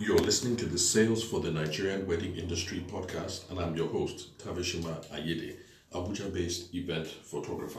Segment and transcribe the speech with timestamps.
[0.00, 4.36] You're listening to the Sales for the Nigerian Wedding Industry podcast, and I'm your host,
[4.38, 5.58] Tavishima Ayede,
[5.92, 7.78] Abuja based event photographer.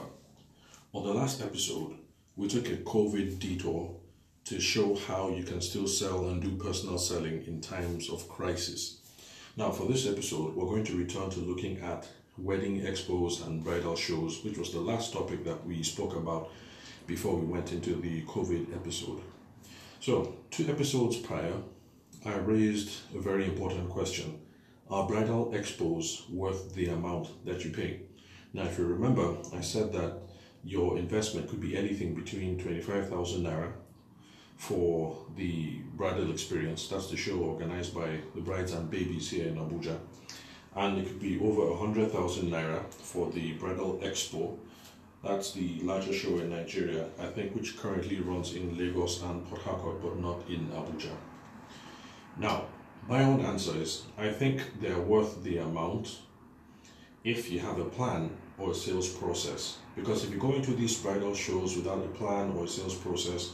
[0.94, 1.98] On the last episode,
[2.34, 3.94] we took a COVID detour
[4.46, 9.02] to show how you can still sell and do personal selling in times of crisis.
[9.58, 12.08] Now, for this episode, we're going to return to looking at
[12.38, 16.48] wedding expos and bridal shows, which was the last topic that we spoke about
[17.06, 19.20] before we went into the COVID episode.
[20.00, 21.52] So, two episodes prior,
[22.26, 24.40] I raised a very important question
[24.90, 28.00] Are bridal expos worth the amount that you pay?
[28.52, 30.18] Now, if you remember, I said that
[30.64, 33.70] your investment could be anything between 25,000 naira
[34.56, 36.88] for the bridal experience.
[36.88, 39.96] That's the show organized by the brides and babies here in Abuja.
[40.74, 44.58] And it could be over 100,000 naira for the bridal expo.
[45.22, 49.62] That's the largest show in Nigeria, I think, which currently runs in Lagos and Port
[49.62, 51.14] Harcourt, but not in Abuja.
[52.38, 52.66] Now,
[53.08, 56.18] my own answer is I think they're worth the amount
[57.24, 59.78] if you have a plan or a sales process.
[59.94, 63.52] Because if you go into these bridal shows without a plan or a sales process,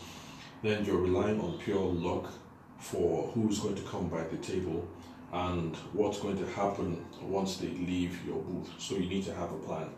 [0.62, 2.32] then you're relying on pure luck
[2.78, 4.88] for who's going to come by the table
[5.32, 8.70] and what's going to happen once they leave your booth.
[8.78, 9.88] So you need to have a plan.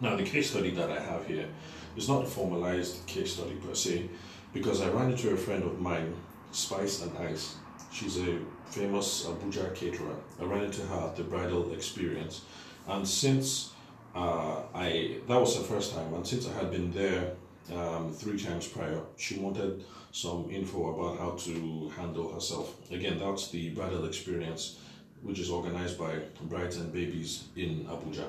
[0.00, 1.48] Now, the case study that I have here
[1.96, 4.08] is not a formalized case study per se,
[4.52, 6.14] because I ran into a friend of mine,
[6.52, 7.56] Spice and Ice.
[7.90, 10.14] She's a famous Abuja caterer.
[10.40, 12.42] I ran into her at the bridal experience,
[12.86, 13.72] and since
[14.14, 17.32] uh, I that was the first time, and since I had been there
[17.74, 22.74] um, three times prior, she wanted some info about how to handle herself.
[22.90, 24.78] Again, that's the bridal experience,
[25.22, 28.26] which is organized by Brides and Babies in Abuja.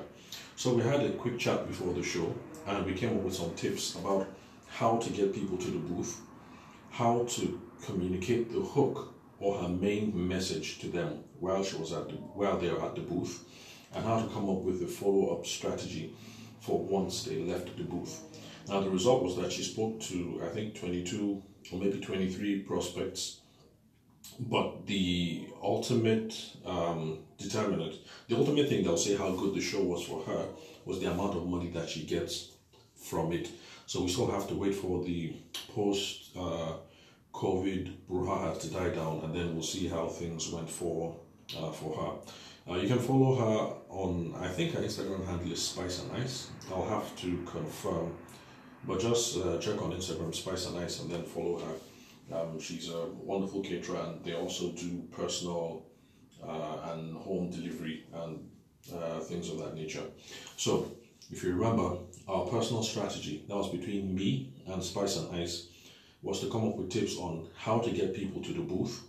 [0.56, 2.34] So we had a quick chat before the show,
[2.66, 4.26] and we came up with some tips about
[4.68, 6.20] how to get people to the booth,
[6.90, 12.08] how to communicate the hook or her main message to them while she was at
[12.08, 13.44] the, while they were at the booth,
[13.94, 16.14] and how to come up with a follow-up strategy
[16.60, 18.20] for once they left the booth.
[18.68, 21.42] Now the result was that she spoke to I think 22
[21.72, 23.40] or maybe 23 prospects,
[24.38, 26.34] but the ultimate
[26.66, 27.96] um, determinant,
[28.28, 30.46] the ultimate thing that will say how good the show was for her
[30.84, 32.52] was the amount of money that she gets
[32.96, 33.50] from it.
[33.86, 35.34] So we still have to wait for the
[35.74, 36.74] post uh,
[37.32, 41.16] COVID brouhaha to die down, and then we'll see how things went for
[41.56, 42.72] uh, for her.
[42.72, 46.50] Uh, you can follow her on, I think her Instagram handle is Spice and Ice.
[46.70, 48.14] I'll have to confirm,
[48.86, 52.36] but just uh, check on Instagram Spice and Ice and then follow her.
[52.36, 55.84] Um, she's a wonderful caterer, and they also do personal
[56.46, 58.48] uh, and home delivery and
[58.94, 60.04] uh, things of that nature.
[60.56, 60.92] So,
[61.32, 61.96] if you remember,
[62.28, 65.68] our personal strategy that was between me and Spice and Ice
[66.22, 69.02] was to come up with tips on how to get people to the booth.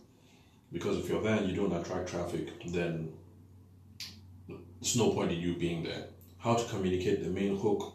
[0.71, 3.11] Because if you're there and you don't attract traffic, then
[4.47, 6.05] there's no point in you being there.
[6.39, 7.93] How to communicate the main hook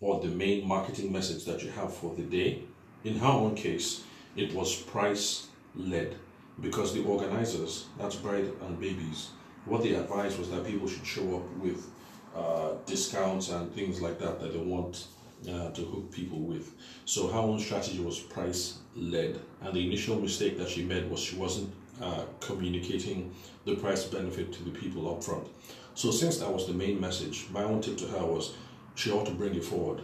[0.00, 2.62] or the main marketing message that you have for the day.
[3.04, 4.04] In her own case,
[4.36, 6.14] it was price led
[6.60, 9.30] because the organizers, that's Bride and Babies,
[9.64, 11.88] what they advised was that people should show up with
[12.34, 15.06] uh, discounts and things like that that they want
[15.46, 16.72] uh, to hook people with.
[17.04, 21.20] So her own strategy was price led, and the initial mistake that she made was
[21.20, 21.72] she wasn't
[22.02, 23.34] uh, communicating
[23.64, 25.46] the price benefit to the people up front.
[25.94, 28.54] So since that was the main message, my own tip to her was
[28.94, 30.02] she ought to bring it forward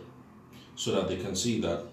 [0.76, 1.84] so that they can see that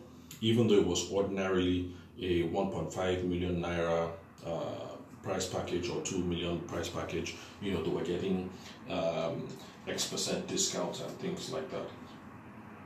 [0.41, 4.09] even though it was ordinarily a 1.5 million naira
[4.45, 4.91] uh,
[5.23, 8.49] price package or 2 million price package, you know, they were getting
[8.89, 9.47] um,
[9.87, 11.85] X percent discounts and things like that.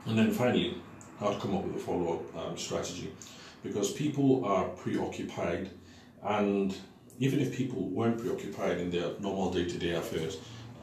[0.05, 0.77] And then finally,
[1.19, 3.11] how to come up with a follow up um, strategy.
[3.63, 5.71] Because people are preoccupied,
[6.23, 6.75] and
[7.19, 10.38] even if people weren't preoccupied in their normal day to day affairs,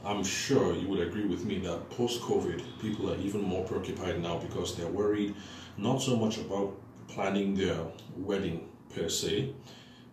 [0.05, 4.21] I'm sure you would agree with me that post COVID, people are even more preoccupied
[4.21, 5.35] now because they're worried
[5.77, 6.75] not so much about
[7.09, 7.79] planning their
[8.17, 9.55] wedding per se,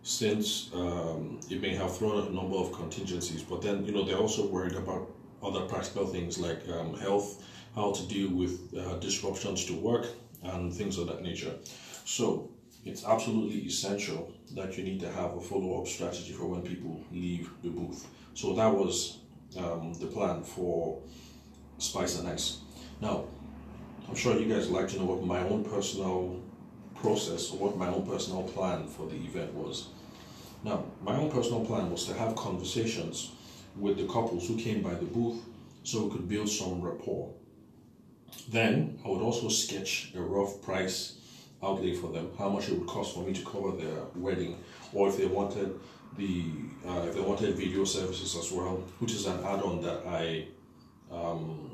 [0.02, 4.16] since um, it may have thrown a number of contingencies, but then you know they're
[4.16, 5.10] also worried about
[5.42, 7.44] other practical things like um, health
[7.74, 10.06] how to deal with uh, disruptions to work
[10.42, 11.54] and things of that nature.
[12.04, 12.50] So
[12.84, 17.00] it's absolutely essential that you need to have a follow up strategy for when people
[17.12, 18.06] leave the booth.
[18.34, 19.18] So that was
[19.56, 21.00] um, the plan for
[21.78, 22.58] Spice and Ice.
[23.00, 23.24] Now,
[24.08, 26.40] I'm sure you guys like to know what my own personal
[26.96, 29.88] process or what my own personal plan for the event was.
[30.64, 33.32] Now, my own personal plan was to have conversations
[33.76, 35.42] with the couples who came by the booth
[35.82, 37.32] so we could build some rapport.
[38.48, 41.18] Then I would also sketch a rough price
[41.62, 44.58] outlay for them, how much it would cost for me to cover their wedding,
[44.92, 45.78] or if they wanted
[46.16, 46.44] the
[46.86, 50.46] uh, if they wanted video services as well, which is an add-on that I
[51.12, 51.70] um,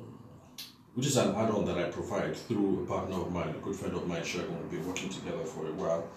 [0.94, 3.94] which is an add-on that I provide through a partner of mine, a good friend
[3.94, 4.60] of mine, Shagun.
[4.62, 6.08] We've been working together for a while.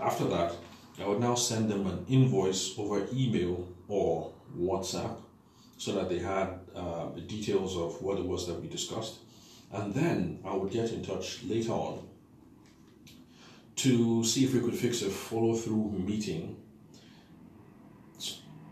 [0.00, 0.54] After that,
[1.00, 5.16] I would now send them an invoice over email or WhatsApp
[5.76, 9.18] so that they had uh, the details of what it was that we discussed.
[9.72, 12.08] And then I would get in touch later on
[13.76, 16.56] to see if we could fix a follow through meeting.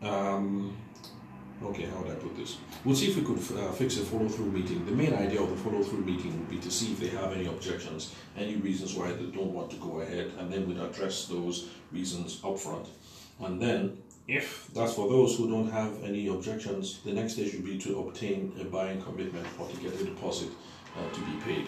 [0.03, 0.77] Um,
[1.63, 2.57] okay, how would I put this?
[2.85, 4.85] We'll see if we could uh, fix a follow through meeting.
[4.85, 7.33] The main idea of the follow through meeting would be to see if they have
[7.33, 11.27] any objections, any reasons why they don't want to go ahead, and then we'd address
[11.27, 12.89] those reasons upfront.
[13.41, 13.99] And then,
[14.29, 18.01] if that's for those who don't have any objections, the next stage would be to
[18.01, 20.49] obtain a buying commitment or to get a deposit
[20.97, 21.67] uh, to be paid.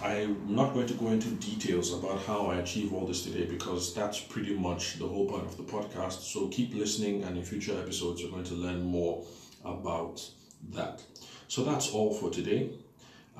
[0.00, 3.94] I'm not going to go into details about how I achieve all this today because
[3.94, 6.20] that's pretty much the whole point of the podcast.
[6.20, 9.24] So keep listening, and in future episodes, you're going to learn more
[9.64, 10.24] about
[10.70, 11.02] that.
[11.48, 12.70] So that's all for today.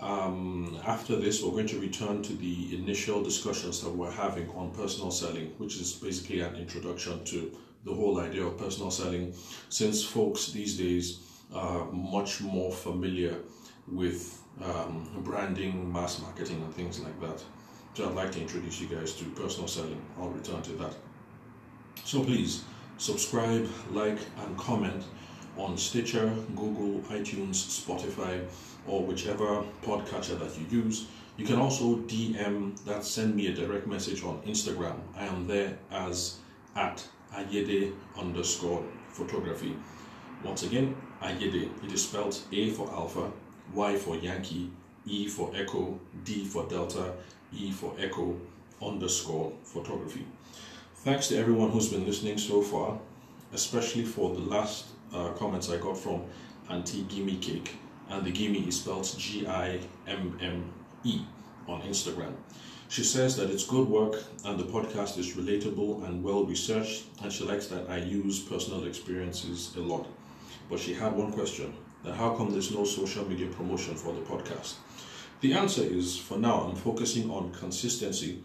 [0.00, 4.72] Um, after this, we're going to return to the initial discussions that we're having on
[4.72, 7.56] personal selling, which is basically an introduction to
[7.88, 9.32] the whole idea of personal selling,
[9.70, 11.20] since folks these days
[11.54, 13.34] are much more familiar
[13.90, 17.42] with um, branding, mass marketing, and things like that.
[17.94, 20.00] So I'd like to introduce you guys to personal selling.
[20.18, 20.94] I'll return to that.
[22.04, 22.64] So please
[22.98, 25.04] subscribe, like, and comment
[25.56, 28.44] on Stitcher, Google, iTunes, Spotify,
[28.86, 31.06] or whichever podcatcher that you use.
[31.36, 34.98] You can also DM that send me a direct message on Instagram.
[35.16, 36.36] I am there as
[36.76, 39.76] at Ayede underscore photography.
[40.44, 41.70] Once again, Ayede.
[41.84, 43.30] It is spelled A for Alpha,
[43.74, 44.70] Y for Yankee,
[45.06, 47.14] E for Echo, D for Delta,
[47.52, 48.36] E for Echo,
[48.80, 50.24] underscore photography.
[50.96, 52.98] Thanks to everyone who's been listening so far,
[53.52, 56.22] especially for the last uh, comments I got from
[56.68, 57.76] Auntie Gimme Cake.
[58.10, 60.72] And the Gimme is spelled G I M M
[61.04, 61.20] E
[61.68, 62.34] on Instagram.
[62.88, 67.30] She says that it's good work and the podcast is relatable and well researched, and
[67.30, 70.06] she likes that I use personal experiences a lot.
[70.70, 74.22] But she had one question that how come there's no social media promotion for the
[74.22, 74.74] podcast?
[75.40, 78.42] The answer is for now, I'm focusing on consistency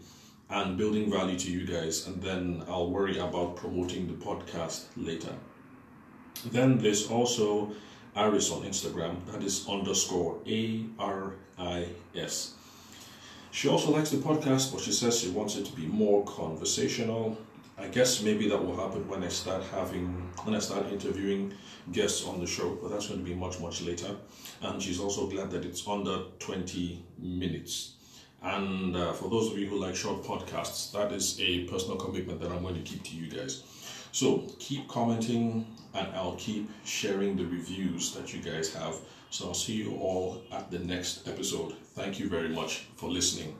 [0.50, 5.32] and building value to you guys, and then I'll worry about promoting the podcast later.
[6.52, 7.72] Then there's also
[8.14, 12.54] Iris on Instagram, that is underscore A R I S.
[13.54, 17.38] She also likes the podcast, but she says she wants it to be more conversational.
[17.78, 20.08] I guess maybe that will happen when I start having,
[20.42, 21.54] when I start interviewing
[21.92, 24.16] guests on the show, but that's going to be much, much later.
[24.60, 27.94] And she's also glad that it's under 20 minutes.
[28.42, 32.40] And uh, for those of you who like short podcasts, that is a personal commitment
[32.40, 33.62] that I'm going to keep to you guys.
[34.14, 38.94] So keep commenting and I'll keep sharing the reviews that you guys have.
[39.30, 41.74] So I'll see you all at the next episode.
[41.96, 43.56] Thank you very much for listening.